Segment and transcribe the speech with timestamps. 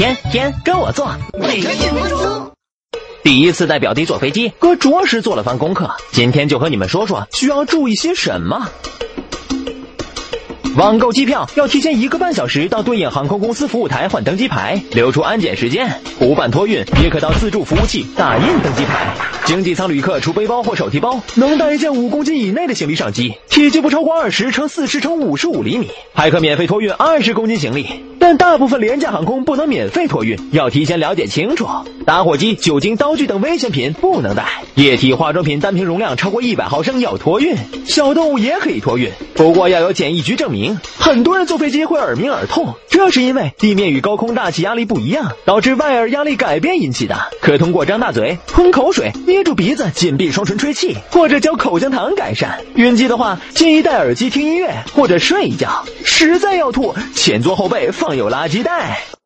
[0.00, 2.52] 天天跟我做，每个节目中。
[3.22, 5.90] 第一次带表弟坐飞机，哥着实做了番功课。
[6.10, 8.66] 今天就和你们说说需要注意些什么。
[10.74, 16.00] 网购机票要提前一个半小时到对应航空公司服务台换登机牌，留出安检时间。
[16.18, 19.14] 不办托运也可到自助服务器打印登机牌。
[19.44, 27.86] 经济舱旅客除背包或手提包，能带一件五公斤以内的行李上机，体积不超过二十乘四十乘五十五厘米，还可免费托运二十公斤行李。
[28.20, 31.66] 但大部分廉价航空不能免费托运，要提前了解清楚。
[32.04, 37.56] 打火机、酒精、刀具等危险品不能带，液体化妆品单瓶容量超过一百毫升要托运，
[37.86, 40.78] 小动物也可以托运，不过要有检疫局证明。
[40.98, 47.16] 很多人坐飞机会耳鸣耳痛，这是因为地面与高空大气压力不一样，导致外耳压力改变引起的。
[47.40, 52.60] 可通过张大嘴、喷口水、捏住鼻子、紧闭双唇吹气，或者嚼口香糖改善。
[52.74, 55.84] 晕机的话，建议戴耳机听音乐或者睡一觉。
[56.04, 59.10] 实在要吐，前座后背放有垃圾袋。